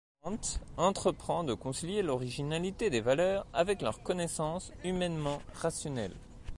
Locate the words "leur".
3.83-4.01